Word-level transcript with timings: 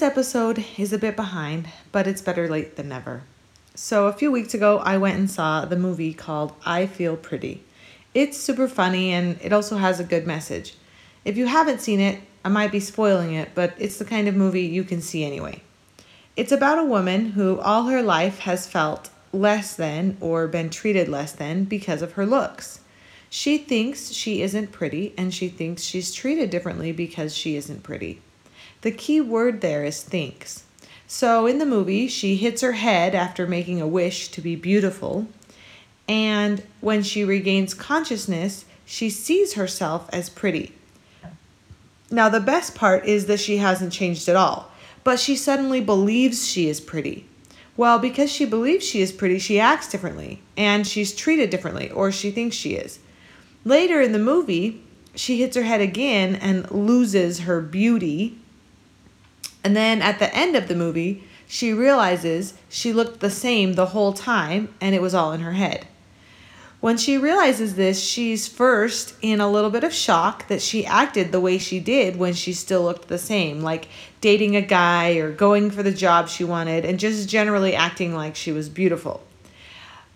this 0.00 0.10
episode 0.10 0.64
is 0.78 0.94
a 0.94 0.98
bit 0.98 1.14
behind, 1.14 1.68
but 1.92 2.06
it's 2.06 2.22
better 2.22 2.48
late 2.48 2.76
than 2.76 2.88
never. 2.88 3.22
So, 3.74 4.06
a 4.06 4.14
few 4.14 4.32
weeks 4.32 4.54
ago, 4.54 4.78
I 4.78 4.96
went 4.96 5.18
and 5.18 5.30
saw 5.30 5.66
the 5.66 5.76
movie 5.76 6.14
called 6.14 6.54
I 6.64 6.86
Feel 6.86 7.18
Pretty. 7.18 7.62
It's 8.14 8.38
super 8.38 8.66
funny 8.66 9.12
and 9.12 9.38
it 9.42 9.52
also 9.52 9.76
has 9.76 10.00
a 10.00 10.04
good 10.04 10.26
message. 10.26 10.74
If 11.26 11.36
you 11.36 11.44
haven't 11.44 11.82
seen 11.82 12.00
it, 12.00 12.18
I 12.42 12.48
might 12.48 12.72
be 12.72 12.80
spoiling 12.80 13.34
it, 13.34 13.50
but 13.54 13.74
it's 13.76 13.98
the 13.98 14.06
kind 14.06 14.26
of 14.26 14.34
movie 14.34 14.62
you 14.62 14.84
can 14.84 15.02
see 15.02 15.22
anyway. 15.22 15.60
It's 16.34 16.50
about 16.50 16.78
a 16.78 16.84
woman 16.84 17.32
who 17.32 17.60
all 17.60 17.82
her 17.82 18.00
life 18.00 18.38
has 18.38 18.66
felt 18.66 19.10
less 19.34 19.76
than 19.76 20.16
or 20.22 20.48
been 20.48 20.70
treated 20.70 21.08
less 21.08 21.32
than 21.32 21.64
because 21.64 22.00
of 22.00 22.12
her 22.12 22.24
looks. 22.24 22.80
She 23.28 23.58
thinks 23.58 24.12
she 24.12 24.40
isn't 24.40 24.72
pretty 24.72 25.12
and 25.18 25.34
she 25.34 25.50
thinks 25.50 25.82
she's 25.82 26.14
treated 26.14 26.48
differently 26.48 26.90
because 26.90 27.36
she 27.36 27.54
isn't 27.56 27.82
pretty. 27.82 28.22
The 28.82 28.90
key 28.90 29.20
word 29.20 29.60
there 29.60 29.84
is 29.84 30.02
thinks. 30.02 30.64
So 31.06 31.46
in 31.46 31.58
the 31.58 31.66
movie, 31.66 32.08
she 32.08 32.36
hits 32.36 32.62
her 32.62 32.72
head 32.72 33.14
after 33.14 33.46
making 33.46 33.80
a 33.80 33.86
wish 33.86 34.28
to 34.28 34.40
be 34.40 34.56
beautiful. 34.56 35.26
And 36.08 36.62
when 36.80 37.02
she 37.02 37.24
regains 37.24 37.74
consciousness, 37.74 38.64
she 38.84 39.10
sees 39.10 39.54
herself 39.54 40.08
as 40.12 40.28
pretty. 40.28 40.74
Now, 42.10 42.28
the 42.28 42.40
best 42.40 42.74
part 42.74 43.04
is 43.04 43.26
that 43.26 43.38
she 43.38 43.58
hasn't 43.58 43.92
changed 43.92 44.28
at 44.28 44.34
all, 44.34 44.70
but 45.04 45.20
she 45.20 45.36
suddenly 45.36 45.80
believes 45.80 46.48
she 46.48 46.68
is 46.68 46.80
pretty. 46.80 47.26
Well, 47.76 47.98
because 47.98 48.32
she 48.32 48.44
believes 48.44 48.84
she 48.84 49.00
is 49.00 49.12
pretty, 49.12 49.38
she 49.38 49.60
acts 49.60 49.88
differently 49.88 50.42
and 50.56 50.86
she's 50.86 51.14
treated 51.14 51.50
differently, 51.50 51.90
or 51.90 52.10
she 52.10 52.30
thinks 52.30 52.56
she 52.56 52.74
is. 52.74 52.98
Later 53.64 54.00
in 54.00 54.12
the 54.12 54.18
movie, 54.18 54.82
she 55.14 55.40
hits 55.40 55.56
her 55.56 55.62
head 55.62 55.80
again 55.80 56.34
and 56.34 56.70
loses 56.70 57.40
her 57.40 57.60
beauty. 57.60 58.39
And 59.62 59.76
then 59.76 60.00
at 60.02 60.18
the 60.18 60.34
end 60.34 60.56
of 60.56 60.68
the 60.68 60.74
movie, 60.74 61.24
she 61.46 61.72
realizes 61.72 62.54
she 62.68 62.92
looked 62.92 63.20
the 63.20 63.30
same 63.30 63.74
the 63.74 63.86
whole 63.86 64.12
time 64.12 64.72
and 64.80 64.94
it 64.94 65.02
was 65.02 65.14
all 65.14 65.32
in 65.32 65.40
her 65.40 65.52
head. 65.52 65.86
When 66.80 66.96
she 66.96 67.18
realizes 67.18 67.74
this, 67.74 68.02
she's 68.02 68.48
first 68.48 69.14
in 69.20 69.38
a 69.38 69.50
little 69.50 69.68
bit 69.68 69.84
of 69.84 69.92
shock 69.92 70.48
that 70.48 70.62
she 70.62 70.86
acted 70.86 71.30
the 71.30 71.40
way 71.40 71.58
she 71.58 71.78
did 71.78 72.16
when 72.16 72.32
she 72.32 72.54
still 72.54 72.84
looked 72.84 73.08
the 73.08 73.18
same, 73.18 73.60
like 73.60 73.88
dating 74.22 74.56
a 74.56 74.62
guy 74.62 75.16
or 75.16 75.30
going 75.30 75.70
for 75.70 75.82
the 75.82 75.92
job 75.92 76.28
she 76.28 76.42
wanted 76.42 76.86
and 76.86 76.98
just 76.98 77.28
generally 77.28 77.74
acting 77.74 78.14
like 78.14 78.34
she 78.34 78.50
was 78.50 78.70
beautiful. 78.70 79.22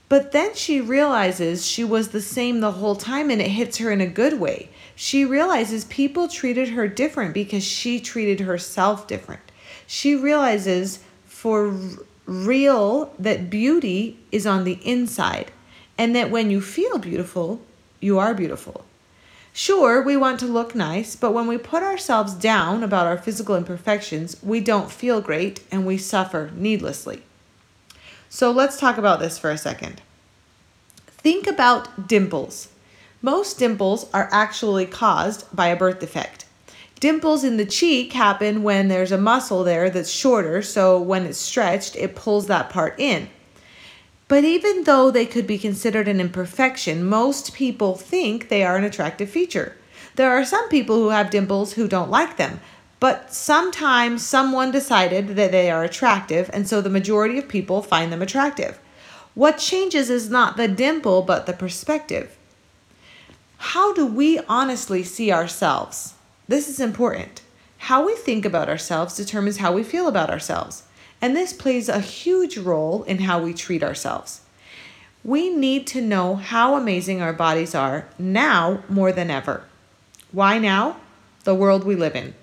But 0.09 0.33
then 0.33 0.55
she 0.55 0.81
realizes 0.81 1.67
she 1.67 1.85
was 1.85 2.09
the 2.09 2.23
same 2.23 2.61
the 2.61 2.73
whole 2.73 2.97
time 2.97 3.29
and 3.29 3.43
it 3.43 3.49
hits 3.49 3.77
her 3.79 3.91
in 3.91 4.01
a 4.01 4.07
good 4.07 4.41
way. 4.41 4.71
She 4.97 5.25
realizes 5.25 5.85
people 5.87 6.29
treated 6.29 6.71
her 6.71 6.87
different 6.89 7.35
because 7.35 7.65
she 7.65 8.01
treated 8.01 8.41
herself 8.41 9.07
different. 9.07 9.43
She 9.87 10.15
realizes 10.15 11.01
for 11.27 11.79
real 12.27 13.13
that 13.19 13.51
beauty 13.51 14.19
is 14.33 14.47
on 14.47 14.65
the 14.65 14.79
inside 14.85 15.51
and 15.99 16.15
that 16.15 16.31
when 16.31 16.51
you 16.51 16.61
feel 16.61 16.99
beautiful, 16.99 17.61
you 18.01 18.19
are 18.19 18.35
beautiful. 18.35 18.85
Sure, 19.53 20.03
we 20.03 20.17
want 20.17 20.41
to 20.41 20.47
look 20.47 20.75
nice, 20.75 21.15
but 21.15 21.33
when 21.33 21.47
we 21.47 21.57
put 21.57 21.83
ourselves 21.83 22.35
down 22.35 22.83
about 22.83 23.07
our 23.07 23.17
physical 23.17 23.55
imperfections, 23.55 24.37
we 24.43 24.61
don't 24.61 24.91
feel 24.91 25.21
great 25.21 25.61
and 25.71 25.87
we 25.87 25.97
suffer 25.97 26.51
needlessly. 26.57 27.23
So 28.29 28.51
let's 28.51 28.81
talk 28.81 28.99
about 28.99 29.21
this 29.21 29.39
for 29.39 29.51
a 29.51 29.59
second. 29.59 30.03
Think 31.07 31.47
about 31.47 32.09
dimples. 32.09 32.69
Most 33.25 33.59
dimples 33.59 34.05
are 34.13 34.29
actually 34.31 34.85
caused 34.85 35.47
by 35.51 35.69
a 35.69 35.77
birth 35.77 35.99
defect. 35.99 36.45
Dimples 37.01 37.43
in 37.43 37.57
the 37.57 37.65
cheek 37.65 38.13
happen 38.13 38.63
when 38.63 38.89
there's 38.89 39.13
a 39.13 39.17
muscle 39.17 39.65
there 39.65 39.89
that's 39.89 40.11
shorter, 40.11 40.61
so 40.61 41.01
when 41.01 41.25
it's 41.25 41.39
stretched, 41.39 41.97
it 41.97 42.17
pulls 42.17 42.49
that 42.49 42.69
part 42.69 43.01
in. 43.01 43.31
But 44.29 44.45
even 44.45 44.85
though 44.85 45.11
they 45.11 45.25
could 45.25 45.47
be 45.47 45.57
considered 45.57 46.07
an 46.07 46.21
imperfection, 46.21 47.03
most 47.03 47.55
people 47.55 47.95
think 47.97 48.51
they 48.51 48.63
are 48.63 48.77
an 48.77 48.85
attractive 48.85 49.31
feature. 49.31 49.75
There 50.17 50.31
are 50.31 50.45
some 50.45 50.69
people 50.69 50.97
who 50.97 51.09
have 51.09 51.31
dimples 51.31 51.73
who 51.73 51.89
don't 51.89 52.11
like 52.11 52.37
them, 52.37 52.61
but 53.01 53.33
sometimes 53.33 54.23
someone 54.23 54.71
decided 54.71 55.29
that 55.29 55.51
they 55.51 55.71
are 55.71 55.83
attractive, 55.83 56.51
and 56.53 56.69
so 56.69 56.83
the 56.83 56.91
majority 56.91 57.39
of 57.39 57.49
people 57.49 57.81
find 57.81 58.13
them 58.13 58.21
attractive. 58.21 58.79
What 59.33 59.57
changes 59.57 60.11
is 60.11 60.29
not 60.29 60.59
the 60.59 60.69
dimple, 60.69 61.23
but 61.23 61.47
the 61.47 61.55
perspective. 61.55 62.37
How 63.59 63.93
do 63.93 64.07
we 64.07 64.41
honestly 64.49 65.03
see 65.03 65.33
ourselves? 65.33 66.15
This 66.49 66.69
is 66.69 66.81
important. 66.81 67.43
How 67.79 68.07
we 68.07 68.15
think 68.15 68.45
about 68.45 68.69
ourselves 68.69 69.17
determines 69.17 69.59
how 69.59 69.73
we 69.73 69.83
feel 69.83 70.09
about 70.09 70.31
ourselves 70.31 70.85
and 71.25 71.35
this 71.35 71.55
plays 71.55 71.89
a 71.89 72.01
huge 72.01 72.59
role 72.59 73.03
in 73.05 73.21
how 73.21 73.43
we 73.43 73.55
treat 73.55 73.83
ourselves. 73.83 74.43
We 75.25 75.49
need 75.49 75.87
to 75.87 76.03
know 76.03 76.35
how 76.35 76.77
amazing 76.77 77.23
our 77.23 77.33
bodies 77.33 77.75
are 77.75 78.07
now 78.19 78.83
more 78.91 79.11
than 79.11 79.31
ever. 79.31 79.65
Why 80.33 80.59
now? 80.59 80.99
The 81.45 81.55
world 81.55 81.85
we 81.85 81.97
live 81.97 82.15
in. 82.15 82.35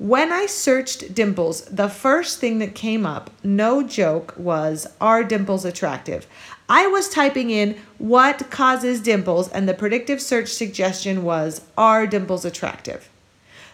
When 0.00 0.32
I 0.32 0.46
searched 0.46 1.14
dimples, 1.14 1.60
the 1.66 1.90
first 1.90 2.38
thing 2.38 2.58
that 2.60 2.74
came 2.74 3.04
up, 3.04 3.30
no 3.44 3.82
joke, 3.82 4.32
was 4.34 4.86
Are 4.98 5.22
dimples 5.22 5.66
attractive? 5.66 6.26
I 6.70 6.86
was 6.86 7.10
typing 7.10 7.50
in 7.50 7.76
what 7.98 8.50
causes 8.50 9.02
dimples, 9.02 9.50
and 9.50 9.68
the 9.68 9.74
predictive 9.74 10.22
search 10.22 10.48
suggestion 10.48 11.22
was 11.22 11.60
Are 11.76 12.06
dimples 12.06 12.46
attractive? 12.46 13.10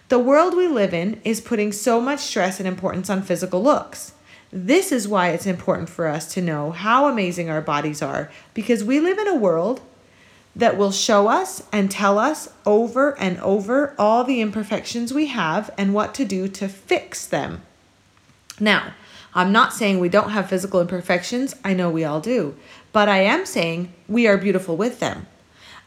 The 0.09 0.19
world 0.19 0.57
we 0.57 0.67
live 0.67 0.93
in 0.93 1.21
is 1.23 1.41
putting 1.41 1.71
so 1.71 2.01
much 2.01 2.19
stress 2.19 2.59
and 2.59 2.67
importance 2.67 3.09
on 3.09 3.23
physical 3.23 3.63
looks. 3.63 4.13
This 4.51 4.91
is 4.91 5.07
why 5.07 5.29
it's 5.29 5.47
important 5.47 5.89
for 5.89 6.09
us 6.09 6.35
to 6.35 6.43
know 6.43 6.73
how 6.73 7.07
amazing 7.07 7.51
our 7.51 7.61
bodies 7.61 8.03
are 8.03 8.33
because 8.53 8.83
we 8.83 8.99
live 8.99 9.19
in 9.19 9.29
a 9.29 9.37
world 9.37 9.81
that 10.57 10.79
will 10.79 10.91
show 10.91 11.29
us 11.29 11.63
and 11.71 11.91
tell 11.91 12.19
us 12.19 12.49
over 12.65 13.17
and 13.21 13.39
over 13.41 13.95
all 13.99 14.25
the 14.25 14.41
imperfections 14.41 15.13
we 15.13 15.27
have 15.27 15.71
and 15.77 15.93
what 15.93 16.15
to 16.15 16.25
do 16.25 16.49
to 16.49 16.67
fix 16.67 17.27
them. 17.27 17.63
Now, 18.59 18.95
I'm 19.35 19.53
not 19.53 19.75
saying 19.75 20.01
we 20.01 20.09
don't 20.09 20.31
have 20.31 20.49
physical 20.49 20.81
imperfections, 20.81 21.55
I 21.63 21.75
know 21.75 21.91
we 21.91 22.05
all 22.05 22.21
do, 22.21 22.57
but 22.91 23.07
I 23.07 23.19
am 23.19 23.45
saying 23.45 23.93
we 24.09 24.27
are 24.27 24.39
beautiful 24.39 24.79
with 24.79 24.99
them. 24.99 25.27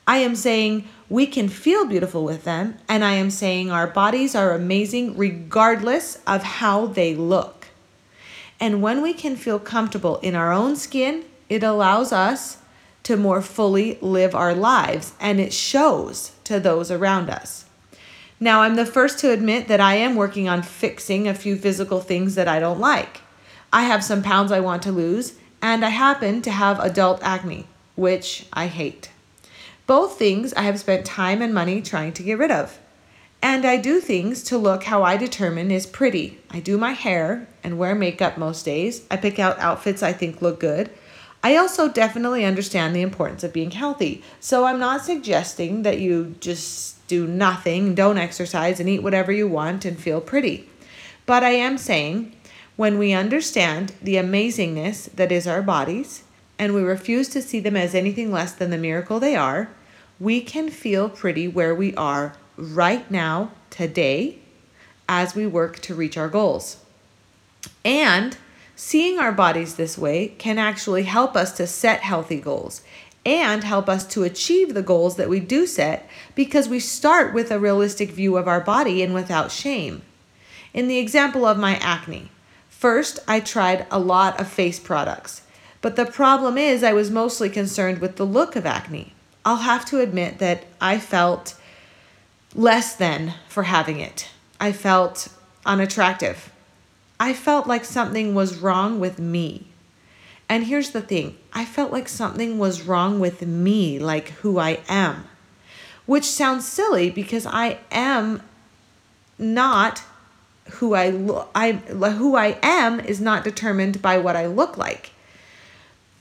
I 0.05 0.17
am 0.17 0.35
saying 0.35 0.87
we 1.09 1.25
can 1.25 1.49
feel 1.49 1.85
beautiful 1.85 2.23
with 2.23 2.43
them, 2.43 2.77
and 2.87 3.03
I 3.03 3.13
am 3.13 3.31
saying 3.31 3.71
our 3.71 3.87
bodies 3.87 4.35
are 4.35 4.53
amazing 4.53 5.17
regardless 5.17 6.19
of 6.27 6.43
how 6.43 6.85
they 6.85 7.15
look. 7.15 7.67
And 8.59 8.83
when 8.83 9.01
we 9.01 9.13
can 9.13 9.35
feel 9.35 9.57
comfortable 9.57 10.17
in 10.17 10.35
our 10.35 10.51
own 10.51 10.75
skin, 10.75 11.25
it 11.47 11.63
allows 11.63 12.11
us 12.11 12.57
to 13.03 13.17
more 13.17 13.41
fully 13.41 13.97
live 14.01 14.35
our 14.35 14.53
lives 14.53 15.13
and 15.19 15.39
it 15.39 15.53
shows 15.53 16.31
to 16.43 16.59
those 16.59 16.91
around 16.91 17.29
us. 17.29 17.65
Now, 18.39 18.61
I'm 18.61 18.75
the 18.75 18.85
first 18.85 19.19
to 19.19 19.31
admit 19.31 19.67
that 19.67 19.81
I 19.81 19.95
am 19.95 20.15
working 20.15 20.47
on 20.47 20.63
fixing 20.63 21.27
a 21.27 21.33
few 21.33 21.57
physical 21.57 21.99
things 21.99 22.35
that 22.35 22.47
I 22.47 22.59
don't 22.59 22.79
like. 22.79 23.21
I 23.73 23.83
have 23.83 24.03
some 24.03 24.23
pounds 24.23 24.51
I 24.51 24.61
want 24.61 24.81
to 24.83 24.91
lose, 24.91 25.35
and 25.61 25.83
I 25.83 25.89
happen 25.89 26.41
to 26.43 26.51
have 26.51 26.79
adult 26.79 27.21
acne, 27.21 27.67
which 27.95 28.47
I 28.53 28.67
hate. 28.67 29.11
Both 29.87 30.17
things 30.17 30.53
I 30.53 30.61
have 30.61 30.79
spent 30.79 31.05
time 31.05 31.41
and 31.41 31.53
money 31.53 31.81
trying 31.81 32.13
to 32.13 32.23
get 32.23 32.37
rid 32.37 32.51
of. 32.51 32.79
And 33.41 33.65
I 33.65 33.77
do 33.77 33.99
things 33.99 34.43
to 34.43 34.57
look 34.57 34.83
how 34.83 35.03
I 35.03 35.17
determine 35.17 35.71
is 35.71 35.85
pretty. 35.85 36.39
I 36.49 36.59
do 36.59 36.77
my 36.77 36.91
hair 36.91 37.47
and 37.63 37.77
wear 37.77 37.95
makeup 37.95 38.37
most 38.37 38.63
days. 38.63 39.05
I 39.11 39.17
pick 39.17 39.39
out 39.39 39.59
outfits 39.59 40.03
I 40.03 40.13
think 40.13 40.41
look 40.41 40.59
good. 40.59 40.89
I 41.41 41.55
also 41.55 41.87
definitely 41.87 42.43
understand 42.43 42.95
the 42.95 43.01
importance 43.01 43.43
of 43.43 43.53
being 43.53 43.71
healthy. 43.71 44.23
So 44.39 44.65
I'm 44.65 44.79
not 44.79 45.05
suggesting 45.05 45.83
that 45.83 45.99
you 45.99 46.35
just 46.39 47.07
do 47.07 47.25
nothing, 47.25 47.95
don't 47.95 48.17
exercise, 48.17 48.79
and 48.79 48.89
eat 48.89 49.03
whatever 49.03 49.31
you 49.31 49.47
want 49.47 49.85
and 49.85 49.97
feel 49.97 50.21
pretty. 50.21 50.69
But 51.25 51.43
I 51.43 51.51
am 51.51 51.77
saying 51.77 52.35
when 52.75 52.97
we 52.97 53.13
understand 53.13 53.93
the 54.01 54.15
amazingness 54.15 55.11
that 55.15 55.31
is 55.31 55.47
our 55.47 55.61
bodies 55.61 56.23
and 56.57 56.73
we 56.73 56.81
refuse 56.81 57.29
to 57.29 57.41
see 57.41 57.59
them 57.59 57.75
as 57.75 57.95
anything 57.95 58.31
less 58.31 58.51
than 58.53 58.69
the 58.69 58.77
miracle 58.77 59.19
they 59.19 59.35
are, 59.35 59.69
we 60.19 60.41
can 60.41 60.69
feel 60.69 61.09
pretty 61.09 61.47
where 61.47 61.73
we 61.73 61.95
are 61.95 62.35
right 62.57 63.09
now, 63.09 63.51
today, 63.69 64.37
as 65.07 65.33
we 65.33 65.47
work 65.47 65.79
to 65.79 65.95
reach 65.95 66.17
our 66.17 66.27
goals. 66.27 66.83
And 67.85 68.37
seeing 68.79 69.19
our 69.19 69.33
bodies 69.33 69.75
this 69.75 69.97
way 69.97 70.29
can 70.37 70.57
actually 70.57 71.03
help 71.03 71.35
us 71.35 71.51
to 71.51 71.67
set 71.67 71.99
healthy 71.99 72.39
goals 72.39 72.81
and 73.25 73.61
help 73.61 73.89
us 73.89 74.07
to 74.07 74.23
achieve 74.23 74.73
the 74.73 74.81
goals 74.81 75.17
that 75.17 75.27
we 75.27 75.37
do 75.37 75.67
set 75.67 76.09
because 76.33 76.69
we 76.69 76.79
start 76.79 77.33
with 77.33 77.51
a 77.51 77.59
realistic 77.59 78.09
view 78.09 78.37
of 78.37 78.47
our 78.47 78.61
body 78.61 79.03
and 79.03 79.13
without 79.13 79.51
shame. 79.51 80.01
In 80.73 80.87
the 80.87 80.97
example 80.97 81.45
of 81.45 81.59
my 81.59 81.75
acne, 81.75 82.31
first 82.69 83.19
I 83.27 83.41
tried 83.41 83.85
a 83.91 83.99
lot 83.99 84.39
of 84.39 84.47
face 84.47 84.79
products, 84.79 85.41
but 85.81 85.97
the 85.97 86.05
problem 86.05 86.57
is 86.57 86.81
I 86.81 86.93
was 86.93 87.11
mostly 87.11 87.49
concerned 87.49 87.99
with 87.99 88.15
the 88.15 88.25
look 88.25 88.55
of 88.55 88.65
acne. 88.65 89.13
I'll 89.43 89.57
have 89.57 89.83
to 89.87 89.99
admit 89.99 90.39
that 90.39 90.63
I 90.79 90.99
felt 90.99 91.53
less 92.55 92.95
than 92.95 93.33
for 93.49 93.63
having 93.63 93.99
it. 93.99 94.29
I 94.57 94.71
felt 94.71 95.27
unattractive. 95.65 96.49
I 97.19 97.33
felt 97.33 97.67
like 97.67 97.83
something 97.83 98.33
was 98.33 98.57
wrong 98.57 98.99
with 98.99 99.19
me. 99.19 99.67
And 100.47 100.65
here's 100.65 100.91
the 100.91 101.01
thing 101.01 101.37
I 101.53 101.65
felt 101.65 101.91
like 101.91 102.07
something 102.07 102.57
was 102.57 102.83
wrong 102.83 103.19
with 103.19 103.45
me, 103.45 103.99
like 103.99 104.29
who 104.41 104.57
I 104.57 104.79
am, 104.87 105.25
which 106.05 106.25
sounds 106.25 106.67
silly 106.67 107.09
because 107.09 107.45
I 107.45 107.79
am 107.91 108.41
not 109.37 110.03
who 110.73 110.93
I 110.93 111.09
look 111.09 111.49
I 111.55 111.73
who 111.73 112.35
I 112.35 112.57
am 112.61 112.99
is 112.99 113.19
not 113.19 113.43
determined 113.43 114.01
by 114.01 114.17
what 114.17 114.35
I 114.35 114.45
look 114.45 114.77
like. 114.77 115.11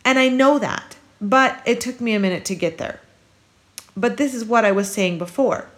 And 0.04 0.18
I 0.18 0.28
know 0.28 0.58
that, 0.58 0.96
but 1.20 1.60
it 1.66 1.80
took 1.80 2.00
me 2.00 2.14
a 2.14 2.20
minute 2.20 2.44
to 2.46 2.54
get 2.54 2.78
there. 2.78 3.00
But 3.96 4.16
this 4.16 4.34
is 4.34 4.44
what 4.44 4.64
I 4.64 4.72
was 4.72 4.90
saying 4.90 5.18
before. 5.18 5.68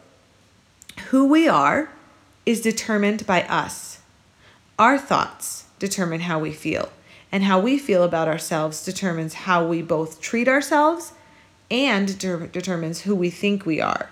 Who 1.08 1.26
we 1.26 1.48
are 1.48 1.90
is 2.46 2.60
determined 2.60 3.26
by 3.26 3.42
us. 3.42 3.89
Our 4.80 4.96
thoughts 4.96 5.66
determine 5.78 6.20
how 6.20 6.38
we 6.38 6.52
feel, 6.52 6.88
and 7.30 7.44
how 7.44 7.60
we 7.60 7.76
feel 7.76 8.02
about 8.02 8.28
ourselves 8.28 8.82
determines 8.82 9.34
how 9.34 9.66
we 9.66 9.82
both 9.82 10.22
treat 10.22 10.48
ourselves 10.48 11.12
and 11.70 12.18
de- 12.18 12.46
determines 12.46 13.02
who 13.02 13.14
we 13.14 13.28
think 13.28 13.66
we 13.66 13.82
are. 13.82 14.08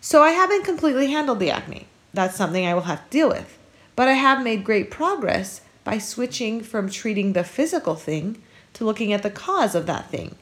So 0.00 0.22
I 0.22 0.30
haven't 0.30 0.64
completely 0.64 1.08
handled 1.10 1.40
the 1.40 1.50
acne. 1.50 1.88
That's 2.12 2.36
something 2.36 2.64
I 2.64 2.74
will 2.74 2.82
have 2.82 3.02
to 3.02 3.10
deal 3.10 3.28
with. 3.28 3.58
But 3.96 4.06
I 4.06 4.12
have 4.12 4.44
made 4.44 4.62
great 4.62 4.92
progress 4.92 5.60
by 5.82 5.98
switching 5.98 6.60
from 6.62 6.88
treating 6.88 7.32
the 7.32 7.42
physical 7.42 7.96
thing 7.96 8.40
to 8.74 8.84
looking 8.84 9.12
at 9.12 9.24
the 9.24 9.28
cause 9.28 9.74
of 9.74 9.86
that 9.86 10.08
thing. 10.08 10.36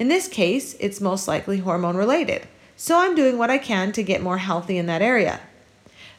In 0.00 0.08
this 0.08 0.26
case, 0.26 0.74
it's 0.80 1.00
most 1.00 1.28
likely 1.28 1.58
hormone 1.58 1.96
related. 1.96 2.48
So 2.76 2.98
I'm 2.98 3.14
doing 3.14 3.38
what 3.38 3.48
I 3.48 3.58
can 3.58 3.92
to 3.92 4.02
get 4.02 4.22
more 4.22 4.38
healthy 4.38 4.76
in 4.76 4.86
that 4.86 5.02
area. 5.02 5.38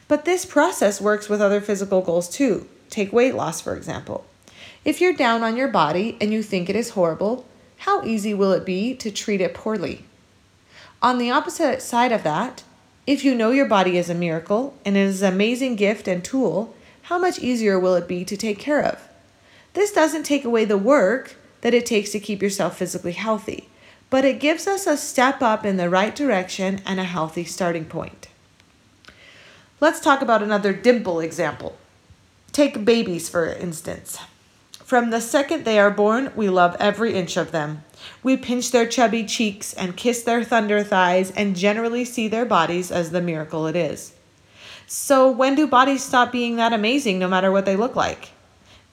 But 0.06 0.24
this 0.24 0.44
process 0.44 1.00
works 1.00 1.28
with 1.28 1.40
other 1.40 1.60
physical 1.60 2.02
goals 2.02 2.28
too. 2.28 2.68
Take 2.90 3.12
weight 3.12 3.34
loss, 3.34 3.60
for 3.60 3.76
example. 3.76 4.26
If 4.84 5.00
you're 5.00 5.14
down 5.14 5.42
on 5.42 5.56
your 5.56 5.68
body 5.68 6.16
and 6.20 6.32
you 6.32 6.42
think 6.42 6.68
it 6.68 6.76
is 6.76 6.90
horrible, 6.90 7.46
how 7.78 8.04
easy 8.04 8.34
will 8.34 8.52
it 8.52 8.66
be 8.66 8.94
to 8.96 9.10
treat 9.10 9.40
it 9.40 9.54
poorly? 9.54 10.04
On 11.02 11.18
the 11.18 11.30
opposite 11.30 11.82
side 11.82 12.12
of 12.12 12.22
that, 12.22 12.62
if 13.06 13.24
you 13.24 13.34
know 13.34 13.50
your 13.50 13.66
body 13.66 13.98
is 13.98 14.08
a 14.08 14.14
miracle 14.14 14.74
and 14.84 14.96
it 14.96 15.00
is 15.00 15.22
an 15.22 15.32
amazing 15.32 15.76
gift 15.76 16.08
and 16.08 16.24
tool, 16.24 16.74
how 17.02 17.18
much 17.18 17.38
easier 17.38 17.78
will 17.78 17.94
it 17.94 18.08
be 18.08 18.24
to 18.24 18.36
take 18.36 18.58
care 18.58 18.82
of? 18.82 19.08
This 19.74 19.92
doesn't 19.92 20.22
take 20.22 20.44
away 20.44 20.64
the 20.64 20.78
work 20.78 21.36
that 21.60 21.74
it 21.74 21.84
takes 21.84 22.10
to 22.12 22.20
keep 22.20 22.40
yourself 22.40 22.78
physically 22.78 23.12
healthy, 23.12 23.68
but 24.08 24.24
it 24.24 24.40
gives 24.40 24.66
us 24.66 24.86
a 24.86 24.96
step 24.96 25.42
up 25.42 25.66
in 25.66 25.76
the 25.76 25.90
right 25.90 26.14
direction 26.14 26.80
and 26.86 27.00
a 27.00 27.04
healthy 27.04 27.44
starting 27.44 27.84
point. 27.84 28.28
Let's 29.84 30.00
talk 30.00 30.22
about 30.22 30.42
another 30.42 30.72
dimple 30.72 31.20
example. 31.20 31.76
Take 32.52 32.86
babies, 32.86 33.28
for 33.28 33.44
instance. 33.44 34.16
From 34.82 35.10
the 35.10 35.20
second 35.20 35.66
they 35.66 35.78
are 35.78 35.90
born, 35.90 36.32
we 36.34 36.48
love 36.48 36.74
every 36.80 37.12
inch 37.12 37.36
of 37.36 37.52
them. 37.52 37.84
We 38.22 38.38
pinch 38.38 38.70
their 38.70 38.86
chubby 38.86 39.24
cheeks 39.24 39.74
and 39.74 39.94
kiss 39.94 40.22
their 40.22 40.42
thunder 40.42 40.82
thighs 40.82 41.32
and 41.32 41.54
generally 41.54 42.06
see 42.06 42.28
their 42.28 42.46
bodies 42.46 42.90
as 42.90 43.10
the 43.10 43.20
miracle 43.20 43.66
it 43.66 43.76
is. 43.76 44.14
So, 44.86 45.30
when 45.30 45.54
do 45.54 45.66
bodies 45.66 46.02
stop 46.02 46.32
being 46.32 46.56
that 46.56 46.72
amazing 46.72 47.18
no 47.18 47.28
matter 47.28 47.52
what 47.52 47.66
they 47.66 47.76
look 47.76 47.94
like? 47.94 48.30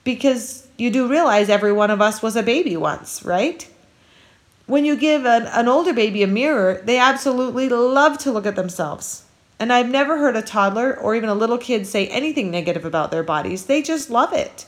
Because 0.04 0.68
you 0.78 0.90
do 0.90 1.08
realize 1.08 1.48
every 1.48 1.72
one 1.72 1.90
of 1.90 2.02
us 2.02 2.22
was 2.22 2.36
a 2.36 2.44
baby 2.44 2.76
once, 2.76 3.24
right? 3.24 3.66
When 4.66 4.84
you 4.84 4.98
give 4.98 5.26
an, 5.26 5.44
an 5.44 5.70
older 5.70 5.94
baby 5.94 6.22
a 6.22 6.28
mirror, 6.28 6.82
they 6.84 6.98
absolutely 6.98 7.70
love 7.70 8.18
to 8.18 8.32
look 8.34 8.46
at 8.46 8.58
themselves. 8.58 9.24
And 9.62 9.72
I've 9.72 9.92
never 9.92 10.18
heard 10.18 10.36
a 10.36 10.42
toddler 10.42 11.00
or 11.00 11.14
even 11.14 11.30
a 11.30 11.36
little 11.36 11.60
kid 11.60 11.86
say 11.86 12.08
anything 12.08 12.50
negative 12.50 12.84
about 12.84 13.12
their 13.12 13.22
bodies. 13.22 13.66
They 13.66 13.84
just 13.84 14.10
love 14.10 14.34
it. 14.34 14.66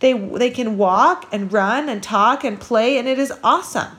They, 0.00 0.14
they 0.14 0.48
can 0.48 0.78
walk 0.78 1.28
and 1.30 1.52
run 1.52 1.90
and 1.90 2.02
talk 2.02 2.42
and 2.42 2.58
play, 2.58 2.96
and 2.96 3.06
it 3.06 3.18
is 3.18 3.30
awesome. 3.44 3.98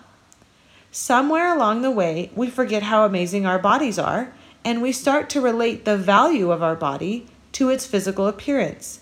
Somewhere 0.91 1.53
along 1.53 1.83
the 1.83 1.91
way, 1.91 2.31
we 2.35 2.49
forget 2.49 2.81
how 2.81 3.05
amazing 3.05 3.45
our 3.45 3.59
bodies 3.59 3.99
are, 3.99 4.33
and 4.65 4.81
we 4.81 4.91
start 4.91 5.29
to 5.29 5.39
relate 5.39 5.85
the 5.85 5.99
value 5.99 6.49
of 6.49 6.63
our 6.63 6.75
body 6.75 7.27
to 7.51 7.69
its 7.69 7.85
physical 7.85 8.25
appearance. 8.25 9.01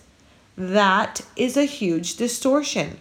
That 0.58 1.22
is 1.38 1.56
a 1.56 1.64
huge 1.64 2.18
distortion. 2.18 3.00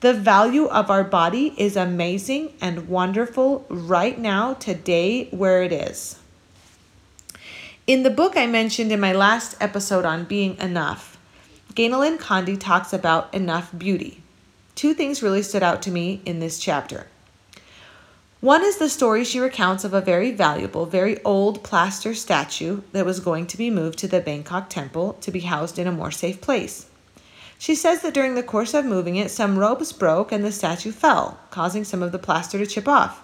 The 0.00 0.12
value 0.12 0.66
of 0.66 0.90
our 0.90 1.02
body 1.02 1.54
is 1.56 1.78
amazing 1.78 2.52
and 2.60 2.90
wonderful 2.90 3.64
right 3.70 4.18
now, 4.18 4.52
today, 4.52 5.28
where 5.30 5.62
it 5.62 5.72
is. 5.72 6.18
In 7.86 8.02
the 8.02 8.08
book 8.08 8.34
I 8.34 8.46
mentioned 8.46 8.92
in 8.92 9.00
my 9.00 9.12
last 9.12 9.56
episode 9.60 10.06
on 10.06 10.24
being 10.24 10.56
enough, 10.56 11.18
Ganel-Lyn 11.74 12.16
Condie 12.16 12.58
talks 12.58 12.94
about 12.94 13.34
enough 13.34 13.70
beauty. 13.76 14.22
Two 14.74 14.94
things 14.94 15.22
really 15.22 15.42
stood 15.42 15.62
out 15.62 15.82
to 15.82 15.90
me 15.90 16.22
in 16.24 16.40
this 16.40 16.58
chapter. 16.58 17.08
One 18.40 18.64
is 18.64 18.78
the 18.78 18.88
story 18.88 19.22
she 19.22 19.38
recounts 19.38 19.84
of 19.84 19.92
a 19.92 20.00
very 20.00 20.30
valuable, 20.30 20.86
very 20.86 21.22
old 21.24 21.62
plaster 21.62 22.14
statue 22.14 22.80
that 22.92 23.04
was 23.04 23.20
going 23.20 23.46
to 23.48 23.58
be 23.58 23.68
moved 23.68 23.98
to 23.98 24.08
the 24.08 24.22
Bangkok 24.22 24.70
temple 24.70 25.18
to 25.20 25.30
be 25.30 25.40
housed 25.40 25.78
in 25.78 25.86
a 25.86 25.92
more 25.92 26.10
safe 26.10 26.40
place. 26.40 26.86
She 27.58 27.74
says 27.74 28.00
that 28.00 28.14
during 28.14 28.34
the 28.34 28.42
course 28.42 28.72
of 28.72 28.86
moving 28.86 29.16
it, 29.16 29.30
some 29.30 29.58
ropes 29.58 29.92
broke 29.92 30.32
and 30.32 30.42
the 30.42 30.52
statue 30.52 30.90
fell, 30.90 31.38
causing 31.50 31.84
some 31.84 32.02
of 32.02 32.12
the 32.12 32.18
plaster 32.18 32.56
to 32.56 32.66
chip 32.66 32.88
off. 32.88 33.22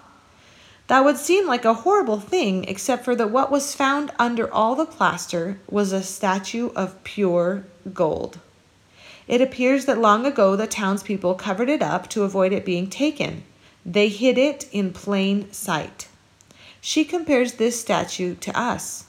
That 0.91 1.05
would 1.05 1.15
seem 1.15 1.47
like 1.47 1.63
a 1.63 1.85
horrible 1.85 2.19
thing, 2.19 2.65
except 2.65 3.05
for 3.05 3.15
that 3.15 3.31
what 3.31 3.49
was 3.49 3.73
found 3.73 4.11
under 4.19 4.53
all 4.53 4.75
the 4.75 4.85
plaster 4.85 5.57
was 5.69 5.93
a 5.93 6.03
statue 6.03 6.69
of 6.75 7.01
pure 7.05 7.63
gold. 7.93 8.39
It 9.25 9.39
appears 9.39 9.85
that 9.85 9.99
long 9.99 10.25
ago 10.25 10.57
the 10.57 10.67
townspeople 10.67 11.35
covered 11.35 11.69
it 11.69 11.81
up 11.81 12.09
to 12.09 12.23
avoid 12.23 12.51
it 12.51 12.65
being 12.65 12.89
taken. 12.89 13.43
They 13.85 14.09
hid 14.09 14.37
it 14.37 14.67
in 14.73 14.91
plain 14.91 15.49
sight. 15.53 16.09
She 16.81 17.05
compares 17.05 17.53
this 17.53 17.79
statue 17.79 18.35
to 18.35 18.59
us. 18.59 19.05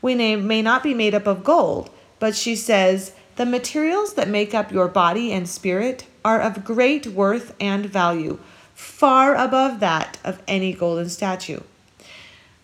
We 0.00 0.14
may 0.14 0.62
not 0.62 0.84
be 0.84 0.94
made 0.94 1.16
up 1.16 1.26
of 1.26 1.42
gold, 1.42 1.90
but 2.20 2.36
she 2.36 2.54
says, 2.54 3.10
the 3.34 3.44
materials 3.44 4.14
that 4.14 4.28
make 4.28 4.54
up 4.54 4.70
your 4.70 4.86
body 4.86 5.32
and 5.32 5.48
spirit 5.48 6.06
are 6.24 6.40
of 6.40 6.64
great 6.64 7.08
worth 7.08 7.56
and 7.58 7.86
value 7.86 8.38
far 8.78 9.34
above 9.34 9.80
that 9.80 10.18
of 10.22 10.40
any 10.46 10.72
golden 10.72 11.08
statue. 11.08 11.58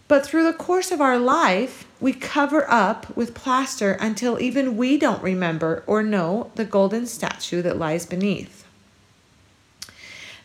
But 0.06 0.24
through 0.24 0.44
the 0.44 0.52
course 0.52 0.92
of 0.92 1.00
our 1.00 1.18
life, 1.18 1.88
we 2.00 2.12
cover 2.12 2.70
up 2.70 3.16
with 3.16 3.34
plaster 3.34 3.94
until 3.94 4.40
even 4.40 4.76
we 4.76 4.96
don't 4.96 5.22
remember 5.24 5.82
or 5.88 6.04
know 6.04 6.52
the 6.54 6.64
golden 6.64 7.06
statue 7.06 7.62
that 7.62 7.78
lies 7.78 8.06
beneath. 8.06 8.64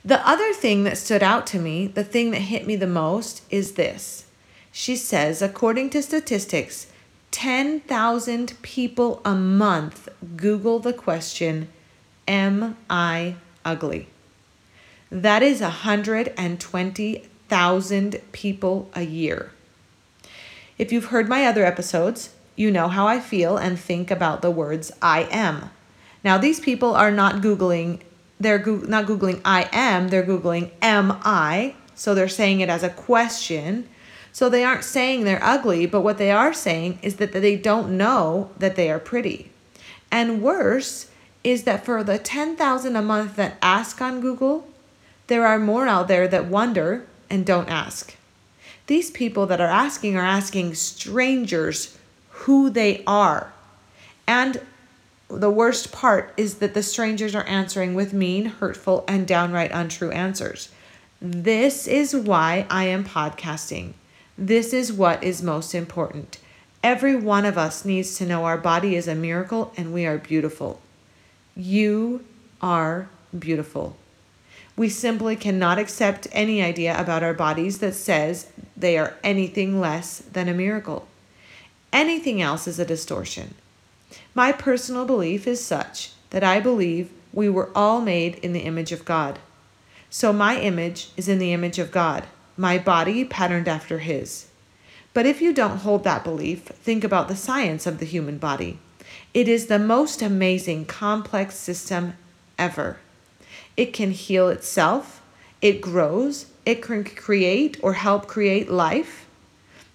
The 0.03 0.27
other 0.27 0.53
thing 0.53 0.85
that 0.85 0.97
stood 0.97 1.21
out 1.21 1.45
to 1.47 1.59
me, 1.59 1.85
the 1.85 2.03
thing 2.03 2.31
that 2.31 2.39
hit 2.39 2.65
me 2.65 2.75
the 2.75 2.88
most, 2.88 3.43
is 3.51 3.73
this. 3.73 4.25
She 4.71 4.95
says, 4.95 5.39
according 5.39 5.91
to 5.91 6.01
statistics, 6.01 6.88
10,000 7.29 8.59
people 8.63 9.21
a 9.23 9.35
month 9.35 10.09
Google 10.35 10.79
the 10.79 10.93
question, 10.93 11.69
Am 12.27 12.75
I 12.89 13.35
ugly? 13.63 14.07
That 15.11 15.41
is 15.41 15.61
120,000 15.61 18.21
people 18.31 18.91
a 18.93 19.01
year. 19.01 19.51
If 20.77 20.91
you've 20.91 21.05
heard 21.05 21.27
my 21.27 21.45
other 21.45 21.65
episodes, 21.65 22.35
you 22.55 22.69
know 22.69 22.89
how 22.89 23.07
I 23.07 23.19
feel 23.19 23.57
and 23.57 23.79
think 23.79 24.11
about 24.11 24.43
the 24.43 24.51
words 24.51 24.91
I 25.01 25.27
am. 25.31 25.71
Now, 26.23 26.37
these 26.37 26.59
people 26.59 26.93
are 26.93 27.09
not 27.09 27.41
Googling, 27.41 28.01
they're 28.39 28.59
go- 28.59 28.83
not 28.87 29.07
Googling 29.07 29.41
I 29.43 29.67
am, 29.71 30.09
they're 30.09 30.25
Googling 30.25 30.69
am 30.81 31.17
I. 31.23 31.73
So 31.95 32.13
they're 32.13 32.29
saying 32.29 32.59
it 32.61 32.69
as 32.69 32.83
a 32.83 32.89
question. 32.89 33.89
So 34.31 34.47
they 34.47 34.63
aren't 34.63 34.83
saying 34.83 35.23
they're 35.23 35.43
ugly, 35.43 35.87
but 35.87 36.01
what 36.01 36.19
they 36.19 36.29
are 36.31 36.53
saying 36.53 36.99
is 37.01 37.15
that 37.15 37.31
they 37.31 37.55
don't 37.55 37.97
know 37.97 38.51
that 38.59 38.75
they 38.75 38.91
are 38.91 38.99
pretty. 38.99 39.49
And 40.11 40.39
worse 40.41 41.09
is 41.43 41.63
that 41.63 41.83
for 41.83 42.03
the 42.03 42.19
10,000 42.19 42.95
a 42.95 43.01
month 43.01 43.37
that 43.37 43.57
ask 43.61 44.01
on 44.01 44.21
Google, 44.21 44.67
there 45.29 45.45
are 45.45 45.59
more 45.59 45.88
out 45.88 46.07
there 46.07 46.27
that 46.27 46.48
wonder 46.48 47.05
and 47.29 47.45
don't 47.45 47.69
ask. 47.69 48.15
These 48.88 49.12
people 49.12 49.45
that 49.45 49.62
are 49.62 49.67
asking 49.67 50.17
are 50.17 50.25
asking 50.25 50.74
strangers 50.74 51.98
who 52.29 52.69
they 52.71 53.03
are. 53.05 53.53
And 54.27 54.59
the 55.29 55.51
worst 55.51 55.91
part 55.91 56.33
is 56.36 56.55
that 56.55 56.74
the 56.74 56.81
strangers 56.81 57.36
are 57.36 57.43
answering 57.43 57.93
with 57.93 58.12
mean, 58.12 58.45
hurtful, 58.45 59.05
and 59.07 59.27
downright 59.27 59.71
untrue 59.71 60.09
answers. 60.09 60.69
This 61.21 61.88
is 61.88 62.15
why 62.15 62.65
I 62.67 62.86
am 62.86 63.05
podcasting. 63.05 63.93
This 64.36 64.74
is 64.74 64.91
what 64.91 65.24
is 65.24 65.43
most 65.43 65.75
important. 65.75 66.39
Every 66.81 67.15
one 67.15 67.45
of 67.45 67.57
us 67.57 67.86
needs 67.86 68.17
to 68.17 68.25
know 68.25 68.45
our 68.45 68.57
body 68.57 68.95
is 68.95 69.07
a 69.07 69.13
miracle 69.13 69.71
and 69.77 69.93
we 69.93 70.07
are 70.07 70.17
beautiful. 70.17 70.81
You 71.55 72.25
are 72.62 73.09
beautiful. 73.38 73.95
We 74.79 74.88
simply 74.88 75.36
cannot 75.36 75.77
accept 75.77 76.29
any 76.31 76.63
idea 76.63 76.98
about 76.98 77.21
our 77.21 77.33
bodies 77.33 77.79
that 77.79 77.95
says 77.95 78.50
they 78.77 78.98
are 78.98 79.17
anything 79.25 79.81
less 79.81 80.19
than 80.19 80.48
a 80.48 80.53
miracle. 80.53 81.05
Anything 81.91 82.41
else 82.41 82.65
is 82.65 82.79
a 82.79 82.86
distortion. 82.86 83.55
My 84.33 84.53
personal 84.53 85.03
belief 85.03 85.48
is 85.48 85.62
such 85.62 86.13
that 86.29 86.45
I 86.45 86.62
believe 86.62 87.12
we 87.33 87.50
were 87.50 87.71
all 87.75 88.00
made 88.00 88.36
in 88.36 88.53
the 88.53 88.62
image 88.62 88.93
of 88.93 89.03
God. 89.03 89.39
So 90.09 90.31
my 90.31 90.57
image 90.57 91.09
is 91.17 91.27
in 91.27 91.39
the 91.39 91.51
image 91.51 91.77
of 91.77 91.91
God, 91.91 92.24
my 92.55 92.77
body 92.77 93.25
patterned 93.25 93.67
after 93.67 94.00
His. 94.00 94.48
But 95.13 95.25
if 95.25 95.41
you 95.41 95.51
don't 95.51 95.79
hold 95.79 96.05
that 96.05 96.24
belief, 96.24 96.62
think 96.67 97.03
about 97.03 97.27
the 97.27 97.36
science 97.36 97.86
of 97.86 98.00
the 98.00 98.05
human 98.05 98.38
body. 98.38 98.79
It 99.33 99.50
is 99.50 99.65
the 99.65 99.77
most 99.77 100.21
amazing, 100.21 100.86
complex 100.86 101.55
system 101.55 102.13
ever. 102.57 103.00
It 103.77 103.93
can 103.93 104.11
heal 104.11 104.49
itself, 104.49 105.21
it 105.61 105.81
grows, 105.81 106.47
it 106.65 106.81
can 106.81 107.03
create 107.03 107.77
or 107.81 107.93
help 107.93 108.27
create 108.27 108.69
life. 108.69 109.27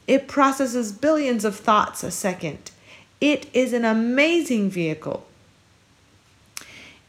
It 0.07 0.29
processes 0.29 0.93
billions 0.93 1.45
of 1.45 1.57
thoughts 1.57 2.03
a 2.03 2.11
second. 2.11 2.71
It 3.21 3.47
is 3.55 3.73
an 3.73 3.85
amazing 3.85 4.71
vehicle. 4.71 5.25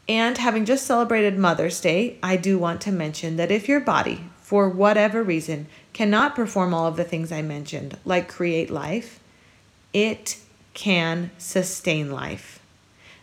And 0.08 0.38
having 0.38 0.64
just 0.64 0.86
celebrated 0.86 1.36
Mother's 1.36 1.80
Day, 1.80 2.16
I 2.22 2.36
do 2.36 2.58
want 2.58 2.80
to 2.82 2.92
mention 2.92 3.36
that 3.36 3.50
if 3.50 3.68
your 3.68 3.80
body, 3.80 4.24
for 4.40 4.68
whatever 4.68 5.22
reason, 5.22 5.66
cannot 5.92 6.36
perform 6.36 6.72
all 6.72 6.86
of 6.86 6.96
the 6.96 7.04
things 7.04 7.32
I 7.32 7.42
mentioned, 7.42 7.98
like 8.04 8.28
create 8.28 8.70
life, 8.70 9.18
it 9.92 10.38
can 10.74 11.30
sustain 11.38 12.12
life. 12.12 12.60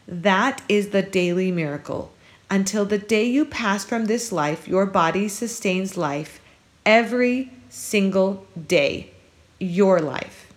That 0.08 0.62
is 0.68 0.90
the 0.90 1.02
daily 1.02 1.52
miracle. 1.52 2.12
Until 2.54 2.86
the 2.86 3.00
day 3.00 3.26
you 3.26 3.46
pass 3.46 3.84
from 3.84 4.06
this 4.06 4.32
life, 4.32 4.68
your 4.68 4.86
body 4.86 5.28
sustains 5.28 5.98
life 5.98 6.40
every 6.86 7.50
single 7.68 8.46
day. 8.68 9.10
Your 9.58 10.00
life. 10.00 10.54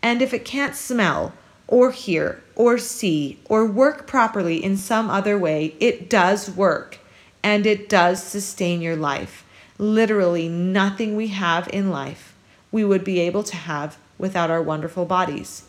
And 0.00 0.22
if 0.22 0.32
it 0.32 0.44
can't 0.44 0.76
smell, 0.76 1.32
or 1.66 1.90
hear, 1.90 2.44
or 2.54 2.78
see, 2.78 3.40
or 3.46 3.66
work 3.66 4.06
properly 4.06 4.62
in 4.62 4.76
some 4.76 5.10
other 5.10 5.36
way, 5.36 5.74
it 5.80 6.08
does 6.08 6.48
work 6.48 7.00
and 7.42 7.66
it 7.66 7.88
does 7.88 8.22
sustain 8.22 8.80
your 8.80 8.94
life. 8.94 9.44
Literally, 9.78 10.48
nothing 10.48 11.16
we 11.16 11.26
have 11.26 11.68
in 11.72 11.90
life 11.90 12.36
we 12.70 12.84
would 12.84 13.02
be 13.02 13.18
able 13.18 13.42
to 13.42 13.56
have 13.56 13.98
without 14.16 14.48
our 14.48 14.62
wonderful 14.62 15.04
bodies. 15.04 15.64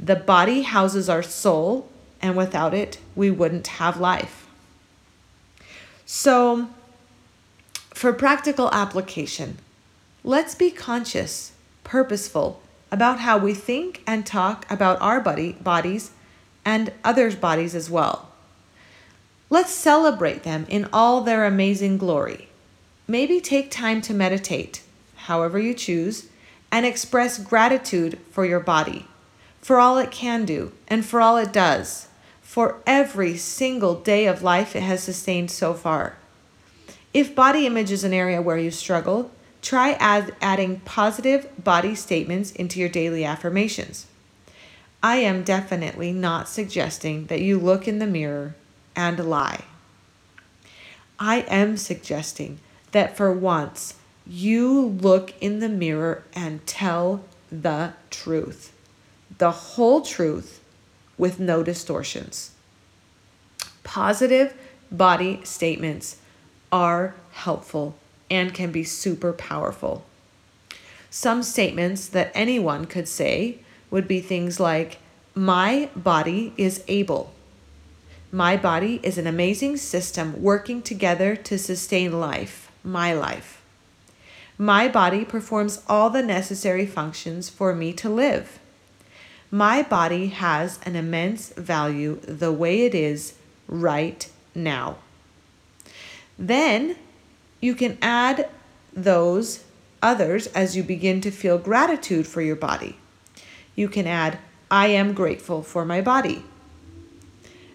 The 0.00 0.16
body 0.16 0.62
houses 0.62 1.08
our 1.08 1.22
soul, 1.22 1.88
and 2.20 2.36
without 2.36 2.74
it, 2.74 2.98
we 3.14 3.30
wouldn't 3.30 3.68
have 3.78 4.00
life. 4.00 4.47
So, 6.10 6.70
for 7.90 8.14
practical 8.14 8.70
application, 8.72 9.58
let's 10.24 10.54
be 10.54 10.70
conscious, 10.70 11.52
purposeful 11.84 12.62
about 12.90 13.20
how 13.20 13.36
we 13.36 13.52
think 13.52 14.02
and 14.06 14.24
talk 14.24 14.64
about 14.70 14.98
our 15.02 15.20
body, 15.20 15.52
bodies 15.60 16.12
and 16.64 16.94
others' 17.04 17.36
bodies 17.36 17.74
as 17.74 17.90
well. 17.90 18.30
Let's 19.50 19.70
celebrate 19.70 20.44
them 20.44 20.64
in 20.70 20.88
all 20.94 21.20
their 21.20 21.44
amazing 21.44 21.98
glory. 21.98 22.48
Maybe 23.06 23.38
take 23.38 23.70
time 23.70 24.00
to 24.00 24.14
meditate, 24.14 24.80
however 25.14 25.58
you 25.58 25.74
choose, 25.74 26.30
and 26.72 26.86
express 26.86 27.36
gratitude 27.38 28.18
for 28.30 28.46
your 28.46 28.60
body, 28.60 29.06
for 29.60 29.78
all 29.78 29.98
it 29.98 30.10
can 30.10 30.46
do, 30.46 30.72
and 30.88 31.04
for 31.04 31.20
all 31.20 31.36
it 31.36 31.52
does, 31.52 32.07
for 32.48 32.80
every 32.86 33.36
single 33.36 33.94
day 33.94 34.26
of 34.26 34.42
life 34.42 34.74
it 34.74 34.80
has 34.80 35.02
sustained 35.02 35.50
so 35.50 35.74
far. 35.74 36.16
If 37.12 37.34
body 37.34 37.66
image 37.66 37.90
is 37.90 38.04
an 38.04 38.14
area 38.14 38.40
where 38.40 38.56
you 38.56 38.70
struggle, 38.70 39.30
try 39.60 39.92
add, 40.00 40.34
adding 40.40 40.80
positive 40.80 41.46
body 41.62 41.94
statements 41.94 42.50
into 42.52 42.80
your 42.80 42.88
daily 42.88 43.22
affirmations. 43.22 44.06
I 45.02 45.16
am 45.16 45.42
definitely 45.44 46.10
not 46.10 46.48
suggesting 46.48 47.26
that 47.26 47.42
you 47.42 47.58
look 47.58 47.86
in 47.86 47.98
the 47.98 48.06
mirror 48.06 48.54
and 48.96 49.28
lie. 49.28 49.64
I 51.20 51.40
am 51.50 51.76
suggesting 51.76 52.60
that 52.92 53.14
for 53.14 53.30
once 53.30 53.92
you 54.26 54.80
look 54.80 55.34
in 55.42 55.58
the 55.58 55.68
mirror 55.68 56.24
and 56.32 56.66
tell 56.66 57.24
the 57.52 57.92
truth, 58.08 58.72
the 59.36 59.50
whole 59.50 60.00
truth 60.00 60.62
with 61.18 61.38
no 61.38 61.62
distortions. 61.62 62.52
Positive 63.84 64.54
body 64.90 65.40
statements 65.44 66.16
are 66.72 67.14
helpful 67.32 67.96
and 68.30 68.54
can 68.54 68.70
be 68.70 68.84
super 68.84 69.32
powerful. 69.32 70.04
Some 71.10 71.42
statements 71.42 72.06
that 72.08 72.30
anyone 72.34 72.84
could 72.84 73.08
say 73.08 73.58
would 73.90 74.06
be 74.06 74.20
things 74.20 74.60
like, 74.60 74.98
My 75.34 75.90
body 75.96 76.52
is 76.56 76.84
able. 76.88 77.32
My 78.30 78.58
body 78.58 79.00
is 79.02 79.16
an 79.16 79.26
amazing 79.26 79.78
system 79.78 80.42
working 80.42 80.82
together 80.82 81.34
to 81.34 81.58
sustain 81.58 82.20
life, 82.20 82.70
my 82.84 83.14
life. 83.14 83.62
My 84.58 84.86
body 84.88 85.24
performs 85.24 85.82
all 85.88 86.10
the 86.10 86.22
necessary 86.22 86.84
functions 86.84 87.48
for 87.48 87.74
me 87.74 87.92
to 87.94 88.10
live. 88.10 88.58
My 89.50 89.82
body 89.82 90.26
has 90.28 90.78
an 90.84 90.94
immense 90.94 91.50
value 91.54 92.20
the 92.20 92.52
way 92.52 92.82
it 92.84 92.94
is 92.94 93.34
right 93.66 94.30
now. 94.54 94.98
Then 96.38 96.96
you 97.60 97.74
can 97.74 97.96
add 98.02 98.48
those 98.92 99.64
others 100.02 100.48
as 100.48 100.76
you 100.76 100.82
begin 100.82 101.20
to 101.22 101.30
feel 101.30 101.58
gratitude 101.58 102.26
for 102.26 102.42
your 102.42 102.56
body. 102.56 102.96
You 103.74 103.88
can 103.88 104.06
add, 104.06 104.38
I 104.70 104.88
am 104.88 105.14
grateful 105.14 105.62
for 105.62 105.84
my 105.84 106.00
body. 106.00 106.42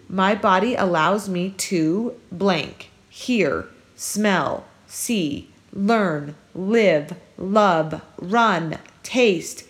My 0.08 0.34
body 0.34 0.74
allows 0.74 1.28
me 1.28 1.50
to 1.50 2.14
blank, 2.30 2.90
hear, 3.08 3.66
smell, 3.96 4.64
see, 4.86 5.50
learn, 5.72 6.36
live, 6.54 7.14
love, 7.36 8.00
run, 8.18 8.78
taste. 9.02 9.64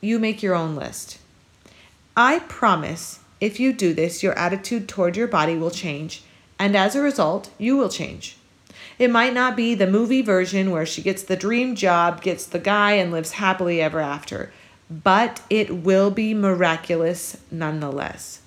You 0.00 0.18
make 0.18 0.42
your 0.42 0.54
own 0.54 0.76
list. 0.76 1.18
I 2.16 2.40
promise 2.40 3.20
if 3.40 3.58
you 3.58 3.72
do 3.72 3.94
this, 3.94 4.22
your 4.22 4.38
attitude 4.38 4.88
toward 4.88 5.16
your 5.16 5.26
body 5.26 5.56
will 5.56 5.70
change, 5.70 6.22
and 6.58 6.76
as 6.76 6.94
a 6.94 7.00
result, 7.00 7.50
you 7.58 7.76
will 7.76 7.88
change. 7.88 8.36
It 8.98 9.10
might 9.10 9.32
not 9.32 9.56
be 9.56 9.74
the 9.74 9.86
movie 9.86 10.22
version 10.22 10.70
where 10.70 10.86
she 10.86 11.02
gets 11.02 11.22
the 11.22 11.36
dream 11.36 11.74
job, 11.74 12.22
gets 12.22 12.44
the 12.44 12.58
guy, 12.58 12.92
and 12.92 13.10
lives 13.10 13.32
happily 13.32 13.80
ever 13.80 14.00
after, 14.00 14.52
but 14.90 15.40
it 15.48 15.82
will 15.82 16.10
be 16.10 16.34
miraculous 16.34 17.38
nonetheless. 17.50 18.42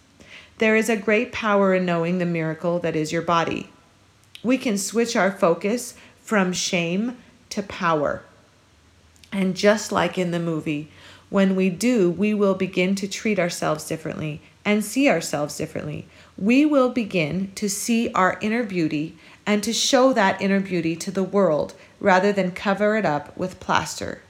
There 0.60 0.76
is 0.76 0.88
a 0.88 0.96
great 0.96 1.32
power 1.32 1.74
in 1.74 1.86
knowing 1.86 2.20
the 2.20 2.26
miracle 2.26 2.80
that 2.80 2.96
is 2.96 3.12
your 3.12 3.24
body. 3.24 3.70
We 4.44 4.58
can 4.58 4.78
switch 4.78 5.16
our 5.16 5.32
focus 5.32 5.96
from 6.22 6.54
shame 6.54 7.18
to 7.50 7.64
power. 7.64 8.22
And 9.32 9.56
just 9.56 9.92
like 9.92 10.18
in 10.18 10.32
the 10.32 10.40
movie, 10.40 10.90
when 11.36 11.54
we 11.54 11.70
do, 11.70 12.10
we 12.10 12.34
will 12.34 12.56
begin 12.56 12.96
to 12.96 13.10
treat 13.10 13.38
ourselves 13.38 13.86
differently 13.86 14.40
and 14.64 14.86
see 14.86 15.10
ourselves 15.10 15.58
differently. 15.58 16.08
We 16.38 16.66
will 16.66 16.88
begin 16.88 17.52
to 17.56 17.68
see 17.68 18.10
our 18.14 18.38
inner 18.40 18.64
beauty 18.64 19.18
and 19.46 19.62
to 19.64 19.74
show 19.74 20.14
that 20.14 20.40
inner 20.42 20.62
beauty 20.62 20.96
to 20.96 21.12
the 21.12 21.26
world 21.26 21.74
rather 22.00 22.32
than 22.32 22.54
cover 22.54 22.96
it 22.96 23.06
up 23.06 23.36
with 23.36 23.60
plaster. 23.60 24.22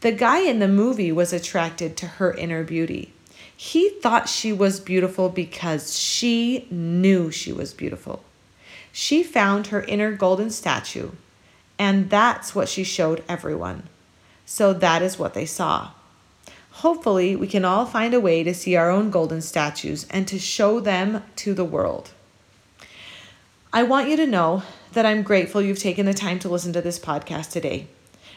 The 0.00 0.10
guy 0.10 0.40
in 0.40 0.58
the 0.58 0.66
movie 0.66 1.12
was 1.12 1.32
attracted 1.32 1.96
to 1.98 2.08
her 2.18 2.34
inner 2.34 2.64
beauty. 2.64 3.12
He 3.56 3.90
thought 3.90 4.28
she 4.28 4.52
was 4.52 4.80
beautiful 4.80 5.28
because 5.28 5.96
she 5.96 6.66
knew 6.72 7.30
she 7.30 7.52
was 7.52 7.72
beautiful. 7.72 8.24
She 8.90 9.22
found 9.22 9.68
her 9.68 9.84
inner 9.84 10.10
golden 10.10 10.50
statue, 10.50 11.12
and 11.78 12.10
that's 12.10 12.52
what 12.52 12.68
she 12.68 12.82
showed 12.82 13.22
everyone. 13.28 13.84
So 14.44 14.72
that 14.72 15.02
is 15.02 15.16
what 15.16 15.34
they 15.34 15.46
saw. 15.46 15.92
Hopefully, 16.80 17.36
we 17.36 17.46
can 17.46 17.62
all 17.62 17.84
find 17.84 18.14
a 18.14 18.20
way 18.20 18.42
to 18.42 18.54
see 18.54 18.74
our 18.74 18.88
own 18.88 19.10
golden 19.10 19.42
statues 19.42 20.06
and 20.08 20.26
to 20.26 20.38
show 20.38 20.80
them 20.80 21.22
to 21.36 21.52
the 21.52 21.62
world. 21.62 22.12
I 23.70 23.82
want 23.82 24.08
you 24.08 24.16
to 24.16 24.26
know 24.26 24.62
that 24.92 25.04
I'm 25.04 25.22
grateful 25.22 25.60
you've 25.60 25.78
taken 25.78 26.06
the 26.06 26.14
time 26.14 26.38
to 26.38 26.48
listen 26.48 26.72
to 26.72 26.80
this 26.80 26.98
podcast 26.98 27.50
today. 27.50 27.86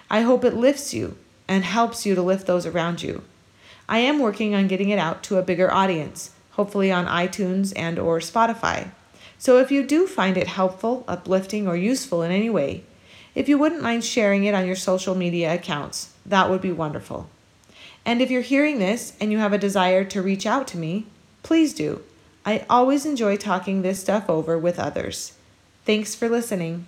I 0.10 0.24
hope 0.24 0.44
it 0.44 0.56
lifts 0.56 0.94
you 0.94 1.16
and 1.48 1.64
helps 1.64 2.06
you 2.06 2.16
to 2.16 2.22
lift 2.22 2.46
those 2.46 2.66
around 2.66 3.02
you. 3.02 3.24
I 3.88 4.00
am 4.00 4.20
working 4.20 4.54
on 4.54 4.68
getting 4.68 4.90
it 4.90 5.00
out 5.00 5.24
to 5.24 5.38
a 5.38 5.42
bigger 5.42 5.72
audience, 5.72 6.32
hopefully 6.52 6.92
on 6.92 7.06
iTunes 7.06 7.72
and 7.78 7.98
or 7.98 8.20
Spotify. 8.20 8.90
So 9.38 9.60
if 9.60 9.72
you 9.72 9.88
do 9.88 10.06
find 10.06 10.36
it 10.36 10.48
helpful, 10.48 11.06
uplifting 11.08 11.66
or 11.66 11.78
useful 11.78 12.22
in 12.22 12.32
any 12.34 12.50
way, 12.50 12.84
if 13.36 13.48
you 13.48 13.58
wouldn't 13.58 13.82
mind 13.82 14.04
sharing 14.04 14.44
it 14.44 14.54
on 14.54 14.68
your 14.68 14.76
social 14.76 15.16
media 15.16 15.54
accounts, 15.54 16.14
that 16.26 16.50
would 16.50 16.62
be 16.62 16.74
wonderful. 16.74 17.30
And 18.06 18.22
if 18.22 18.30
you're 18.30 18.42
hearing 18.42 18.80
this 18.80 19.14
and 19.20 19.32
you 19.32 19.38
have 19.38 19.54
a 19.54 19.58
desire 19.58 20.04
to 20.06 20.22
reach 20.22 20.46
out 20.46 20.68
to 20.70 20.78
me, 20.78 21.06
please 21.42 21.74
do. 21.74 22.02
I 22.46 22.66
always 22.70 23.06
enjoy 23.06 23.38
talking 23.38 23.82
this 23.82 24.02
stuff 24.02 24.30
over 24.30 24.58
with 24.58 24.80
others. 24.80 25.34
Thanks 25.86 26.16
for 26.16 26.28
listening. 26.28 26.88